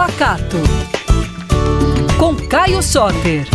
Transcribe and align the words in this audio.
Pacato. 0.00 0.56
Com 2.18 2.34
Caio 2.48 2.82
Soter. 2.82 3.46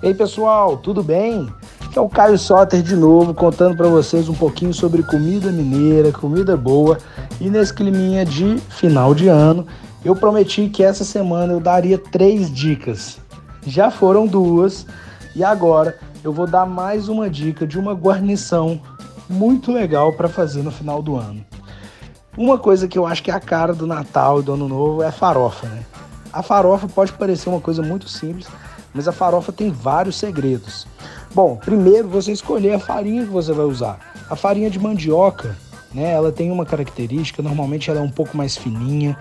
Ei 0.00 0.14
pessoal, 0.14 0.76
tudo 0.76 1.02
bem? 1.02 1.52
É 1.92 1.98
o 1.98 2.08
Caio 2.08 2.38
Soter 2.38 2.80
de 2.82 2.94
novo, 2.94 3.34
contando 3.34 3.76
para 3.76 3.88
vocês 3.88 4.28
um 4.28 4.34
pouquinho 4.34 4.72
sobre 4.72 5.02
comida 5.02 5.50
mineira, 5.50 6.12
comida 6.12 6.56
boa. 6.56 6.98
E 7.40 7.50
nesse 7.50 7.74
climinha 7.74 8.24
de 8.24 8.58
final 8.78 9.12
de 9.12 9.26
ano, 9.26 9.66
eu 10.04 10.14
prometi 10.14 10.68
que 10.68 10.84
essa 10.84 11.02
semana 11.02 11.52
eu 11.52 11.58
daria 11.58 11.98
três 11.98 12.48
dicas. 12.48 13.18
Já 13.66 13.90
foram 13.90 14.24
duas 14.24 14.86
e 15.34 15.42
agora 15.42 15.98
eu 16.24 16.32
vou 16.32 16.46
dar 16.46 16.66
mais 16.66 17.08
uma 17.08 17.28
dica 17.28 17.66
de 17.66 17.78
uma 17.78 17.94
guarnição 17.94 18.80
muito 19.28 19.72
legal 19.72 20.12
para 20.12 20.28
fazer 20.28 20.62
no 20.62 20.70
final 20.70 21.02
do 21.02 21.16
ano. 21.16 21.44
Uma 22.36 22.58
coisa 22.58 22.86
que 22.86 22.98
eu 22.98 23.06
acho 23.06 23.22
que 23.22 23.30
é 23.30 23.34
a 23.34 23.40
cara 23.40 23.74
do 23.74 23.86
Natal 23.86 24.40
e 24.40 24.42
do 24.42 24.52
Ano 24.52 24.68
Novo 24.68 25.02
é 25.02 25.08
a 25.08 25.12
farofa, 25.12 25.66
né? 25.66 25.82
A 26.32 26.42
farofa 26.42 26.88
pode 26.88 27.12
parecer 27.12 27.48
uma 27.48 27.60
coisa 27.60 27.82
muito 27.82 28.08
simples, 28.08 28.46
mas 28.94 29.06
a 29.08 29.12
farofa 29.12 29.52
tem 29.52 29.70
vários 29.70 30.16
segredos. 30.16 30.86
Bom, 31.34 31.56
primeiro 31.56 32.08
você 32.08 32.32
escolher 32.32 32.74
a 32.74 32.78
farinha 32.78 33.24
que 33.24 33.30
você 33.30 33.52
vai 33.52 33.66
usar. 33.66 33.98
A 34.30 34.36
farinha 34.36 34.70
de 34.70 34.78
mandioca, 34.78 35.56
né? 35.92 36.12
Ela 36.12 36.30
tem 36.30 36.50
uma 36.50 36.64
característica, 36.64 37.42
normalmente 37.42 37.90
ela 37.90 38.00
é 38.00 38.02
um 38.02 38.10
pouco 38.10 38.36
mais 38.36 38.56
fininha, 38.56 39.16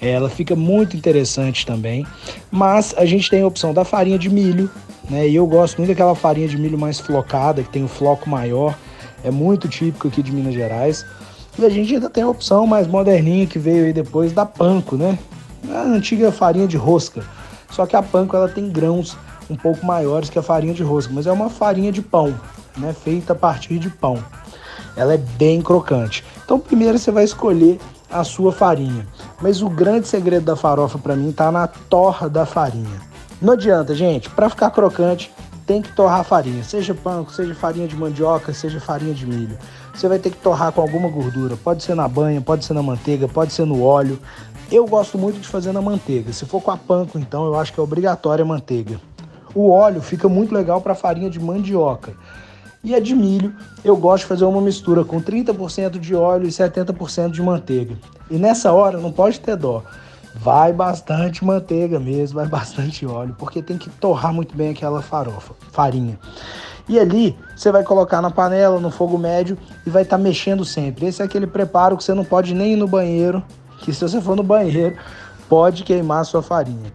ela 0.00 0.30
fica 0.30 0.54
muito 0.54 0.96
interessante 0.96 1.66
também. 1.66 2.06
Mas 2.50 2.94
a 2.96 3.04
gente 3.04 3.28
tem 3.28 3.42
a 3.42 3.46
opção 3.46 3.74
da 3.74 3.84
farinha 3.84 4.18
de 4.18 4.30
milho, 4.30 4.70
né? 5.08 5.28
E 5.28 5.34
eu 5.34 5.46
gosto 5.46 5.78
muito 5.78 5.88
daquela 5.88 6.14
farinha 6.14 6.48
de 6.48 6.56
milho 6.56 6.78
mais 6.78 7.00
flocada, 7.00 7.62
que 7.62 7.68
tem 7.68 7.82
o 7.82 7.86
um 7.86 7.88
floco 7.88 8.28
maior, 8.28 8.76
é 9.22 9.30
muito 9.30 9.68
típico 9.68 10.08
aqui 10.08 10.22
de 10.22 10.32
Minas 10.32 10.54
Gerais. 10.54 11.04
E 11.58 11.64
a 11.64 11.68
gente 11.68 11.94
ainda 11.94 12.10
tem 12.10 12.24
a 12.24 12.28
opção 12.28 12.66
mais 12.66 12.86
moderninha 12.86 13.46
que 13.46 13.58
veio 13.58 13.86
aí 13.86 13.92
depois 13.92 14.32
da 14.32 14.44
panko, 14.44 14.96
né? 14.96 15.18
A 15.70 15.82
antiga 15.82 16.32
farinha 16.32 16.66
de 16.66 16.76
rosca. 16.76 17.24
Só 17.70 17.86
que 17.86 17.96
a 17.96 18.02
panko 18.02 18.36
ela 18.36 18.48
tem 18.48 18.68
grãos 18.68 19.16
um 19.48 19.56
pouco 19.56 19.84
maiores 19.84 20.28
que 20.28 20.38
a 20.38 20.42
farinha 20.42 20.74
de 20.74 20.82
rosca, 20.82 21.12
mas 21.14 21.26
é 21.26 21.32
uma 21.32 21.48
farinha 21.48 21.92
de 21.92 22.02
pão, 22.02 22.34
né? 22.76 22.92
Feita 22.92 23.32
a 23.32 23.36
partir 23.36 23.78
de 23.78 23.88
pão. 23.88 24.18
Ela 24.96 25.14
é 25.14 25.16
bem 25.18 25.62
crocante. 25.62 26.24
Então 26.44 26.58
primeiro 26.58 26.98
você 26.98 27.10
vai 27.10 27.24
escolher 27.24 27.78
a 28.10 28.24
sua 28.24 28.52
farinha. 28.52 29.06
Mas 29.40 29.62
o 29.62 29.68
grande 29.68 30.06
segredo 30.06 30.44
da 30.44 30.56
farofa 30.56 30.98
para 30.98 31.16
mim 31.16 31.32
tá 31.32 31.50
na 31.50 31.66
torra 31.66 32.28
da 32.28 32.44
farinha. 32.44 33.13
Não 33.44 33.52
adianta, 33.52 33.94
gente, 33.94 34.30
para 34.30 34.48
ficar 34.48 34.70
crocante 34.70 35.30
tem 35.66 35.82
que 35.82 35.92
torrar 35.92 36.20
a 36.20 36.24
farinha, 36.24 36.64
seja 36.64 36.94
panko, 36.94 37.30
seja 37.30 37.54
farinha 37.54 37.86
de 37.86 37.94
mandioca, 37.94 38.54
seja 38.54 38.80
farinha 38.80 39.12
de 39.12 39.26
milho. 39.26 39.58
Você 39.94 40.08
vai 40.08 40.18
ter 40.18 40.30
que 40.30 40.38
torrar 40.38 40.72
com 40.72 40.80
alguma 40.80 41.10
gordura, 41.10 41.54
pode 41.54 41.82
ser 41.82 41.94
na 41.94 42.08
banha, 42.08 42.40
pode 42.40 42.64
ser 42.64 42.72
na 42.72 42.82
manteiga, 42.82 43.28
pode 43.28 43.52
ser 43.52 43.66
no 43.66 43.82
óleo. 43.82 44.18
Eu 44.72 44.86
gosto 44.86 45.18
muito 45.18 45.38
de 45.40 45.46
fazer 45.46 45.72
na 45.72 45.82
manteiga. 45.82 46.32
Se 46.32 46.46
for 46.46 46.62
com 46.62 46.70
a 46.70 46.76
panko, 46.78 47.18
então 47.18 47.44
eu 47.44 47.54
acho 47.54 47.70
que 47.70 47.78
é 47.78 47.82
obrigatória 47.82 48.42
a 48.42 48.48
manteiga. 48.48 48.98
O 49.54 49.68
óleo 49.68 50.00
fica 50.00 50.26
muito 50.26 50.54
legal 50.54 50.80
para 50.80 50.94
farinha 50.94 51.28
de 51.28 51.38
mandioca. 51.38 52.14
E 52.82 52.94
a 52.94 52.98
de 52.98 53.14
milho, 53.14 53.54
eu 53.84 53.94
gosto 53.94 54.22
de 54.22 54.28
fazer 54.28 54.46
uma 54.46 54.62
mistura 54.62 55.04
com 55.04 55.20
30% 55.20 55.98
de 55.98 56.14
óleo 56.14 56.46
e 56.46 56.50
70% 56.50 57.30
de 57.30 57.42
manteiga. 57.42 57.94
E 58.30 58.38
nessa 58.38 58.72
hora 58.72 58.96
não 58.96 59.12
pode 59.12 59.38
ter 59.38 59.54
dó. 59.54 59.82
Vai 60.34 60.72
bastante 60.72 61.44
manteiga 61.44 62.00
mesmo, 62.00 62.36
vai 62.36 62.46
bastante 62.48 63.06
óleo, 63.06 63.34
porque 63.38 63.62
tem 63.62 63.78
que 63.78 63.88
torrar 63.88 64.32
muito 64.32 64.56
bem 64.56 64.70
aquela 64.70 65.00
farofa, 65.00 65.54
farinha. 65.70 66.18
E 66.88 66.98
ali 66.98 67.36
você 67.56 67.72
vai 67.72 67.82
colocar 67.82 68.20
na 68.20 68.30
panela, 68.30 68.78
no 68.78 68.90
fogo 68.90 69.16
médio 69.16 69.56
e 69.86 69.90
vai 69.90 70.02
estar 70.02 70.18
tá 70.18 70.22
mexendo 70.22 70.64
sempre. 70.64 71.06
Esse 71.06 71.22
é 71.22 71.24
aquele 71.24 71.46
preparo 71.46 71.96
que 71.96 72.04
você 72.04 72.12
não 72.12 72.24
pode 72.24 72.54
nem 72.54 72.74
ir 72.74 72.76
no 72.76 72.86
banheiro, 72.86 73.42
que 73.78 73.92
se 73.92 74.00
você 74.00 74.20
for 74.20 74.36
no 74.36 74.42
banheiro, 74.42 74.96
pode 75.48 75.82
queimar 75.82 76.20
a 76.20 76.24
sua 76.24 76.42
farinha. 76.42 76.92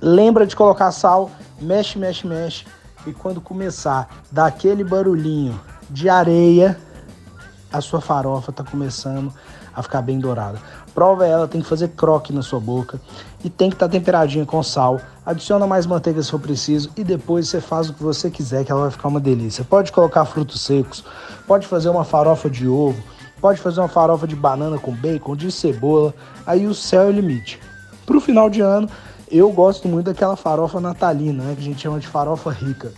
Lembra 0.00 0.46
de 0.46 0.56
colocar 0.56 0.90
sal, 0.90 1.30
mexe, 1.60 1.98
mexe, 1.98 2.26
mexe 2.26 2.64
e 3.06 3.12
quando 3.12 3.40
começar 3.40 4.08
dar 4.30 4.46
aquele 4.46 4.82
barulhinho 4.82 5.58
de 5.88 6.08
areia, 6.08 6.78
a 7.72 7.80
sua 7.80 8.00
farofa 8.00 8.50
está 8.50 8.64
começando 8.64 9.32
a 9.74 9.82
ficar 9.82 10.02
bem 10.02 10.18
dourada. 10.18 10.58
Prova 10.96 11.26
ela, 11.26 11.46
tem 11.46 11.60
que 11.60 11.68
fazer 11.68 11.88
croque 11.88 12.32
na 12.32 12.40
sua 12.40 12.58
boca 12.58 12.98
e 13.44 13.50
tem 13.50 13.68
que 13.68 13.76
estar 13.76 13.84
tá 13.84 13.92
temperadinha 13.92 14.46
com 14.46 14.62
sal. 14.62 14.98
Adiciona 15.26 15.66
mais 15.66 15.84
manteiga 15.84 16.22
se 16.22 16.30
for 16.30 16.40
preciso 16.40 16.90
e 16.96 17.04
depois 17.04 17.50
você 17.50 17.60
faz 17.60 17.90
o 17.90 17.92
que 17.92 18.02
você 18.02 18.30
quiser 18.30 18.64
que 18.64 18.72
ela 18.72 18.80
vai 18.80 18.90
ficar 18.90 19.08
uma 19.08 19.20
delícia. 19.20 19.62
Pode 19.62 19.92
colocar 19.92 20.24
frutos 20.24 20.62
secos, 20.62 21.04
pode 21.46 21.66
fazer 21.66 21.90
uma 21.90 22.02
farofa 22.02 22.48
de 22.48 22.66
ovo, 22.66 22.98
pode 23.42 23.60
fazer 23.60 23.80
uma 23.80 23.88
farofa 23.90 24.26
de 24.26 24.34
banana 24.34 24.78
com 24.78 24.90
bacon, 24.90 25.36
de 25.36 25.52
cebola, 25.52 26.14
aí 26.46 26.66
o 26.66 26.74
céu 26.74 27.02
é 27.02 27.06
o 27.08 27.10
limite. 27.10 27.60
Para 28.06 28.16
o 28.16 28.20
final 28.20 28.48
de 28.48 28.62
ano, 28.62 28.88
eu 29.30 29.52
gosto 29.52 29.86
muito 29.86 30.06
daquela 30.06 30.34
farofa 30.34 30.80
natalina, 30.80 31.44
né, 31.44 31.54
que 31.54 31.60
a 31.60 31.64
gente 31.64 31.82
chama 31.82 32.00
de 32.00 32.06
farofa 32.06 32.50
rica. 32.50 32.90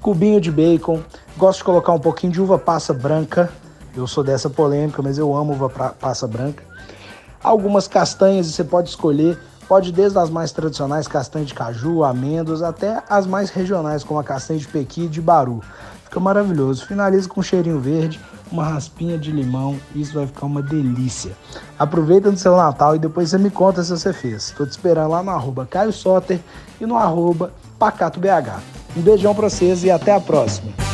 Cubinho 0.00 0.40
de 0.40 0.52
bacon, 0.52 1.00
gosto 1.36 1.58
de 1.58 1.64
colocar 1.64 1.92
um 1.92 1.98
pouquinho 1.98 2.32
de 2.32 2.40
uva 2.40 2.60
passa 2.60 2.94
branca. 2.94 3.52
Eu 3.96 4.06
sou 4.06 4.22
dessa 4.22 4.48
polêmica, 4.48 5.02
mas 5.02 5.18
eu 5.18 5.34
amo 5.34 5.52
uva 5.52 5.68
passa 5.68 6.28
branca. 6.28 6.70
Algumas 7.42 7.88
castanhas 7.88 8.48
você 8.48 8.62
pode 8.62 8.90
escolher, 8.90 9.38
pode 9.66 9.92
desde 9.92 10.18
as 10.18 10.28
mais 10.28 10.52
tradicionais, 10.52 11.08
castanha 11.08 11.44
de 11.44 11.54
caju, 11.54 12.04
amêndoas, 12.04 12.62
até 12.62 13.02
as 13.08 13.26
mais 13.26 13.50
regionais, 13.50 14.04
como 14.04 14.20
a 14.20 14.24
castanha 14.24 14.58
de 14.58 14.68
pequi 14.68 15.04
e 15.04 15.08
de 15.08 15.20
baru. 15.20 15.62
Fica 16.04 16.20
maravilhoso. 16.20 16.86
Finaliza 16.86 17.28
com 17.28 17.40
um 17.40 17.42
cheirinho 17.42 17.78
verde, 17.78 18.20
uma 18.50 18.64
raspinha 18.64 19.16
de 19.16 19.30
limão, 19.30 19.78
isso 19.94 20.12
vai 20.12 20.26
ficar 20.26 20.46
uma 20.46 20.60
delícia. 20.60 21.32
Aproveita 21.78 22.30
no 22.30 22.36
seu 22.36 22.56
Natal 22.56 22.96
e 22.96 22.98
depois 22.98 23.30
você 23.30 23.38
me 23.38 23.48
conta 23.48 23.82
se 23.82 23.90
você 23.90 24.12
fez. 24.12 24.48
Estou 24.48 24.66
te 24.66 24.70
esperando 24.72 25.10
lá 25.10 25.22
no 25.22 25.30
arroba 25.30 25.66
Caio 25.66 25.92
Soter 25.92 26.40
e 26.80 26.84
no 26.84 26.96
arroba 26.96 27.52
PacatoBH. 27.78 28.60
Um 28.96 29.02
beijão 29.02 29.34
para 29.34 29.48
vocês 29.48 29.84
e 29.84 29.90
até 29.90 30.12
a 30.12 30.20
próxima. 30.20 30.89